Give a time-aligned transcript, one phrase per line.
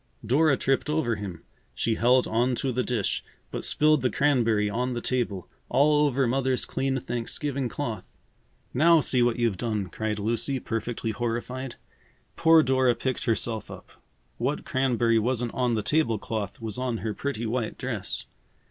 [0.25, 1.43] Dora tripped over him.
[1.75, 6.25] She held on to the dish, but spilled the cranberry on the table, all over
[6.25, 8.17] Mother's clean Thanksgiving cloth!
[8.73, 11.75] "Now, see what you've done!" cried Lucy, perfectly horrified.
[12.35, 13.91] Poor Dora picked herself up.
[14.39, 18.25] What cranberry wasn't on the table cloth was on her pretty white dress.